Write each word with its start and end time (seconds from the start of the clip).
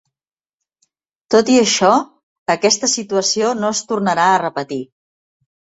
Tot 1.35 1.51
i 1.55 1.59
això, 1.65 1.91
aquesta 2.57 2.91
situació 2.97 3.55
no 3.61 3.73
es 3.79 3.87
tornarà 3.93 4.29
a 4.35 4.45
repetir. 4.49 4.85